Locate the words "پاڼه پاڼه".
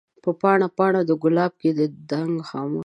0.41-1.01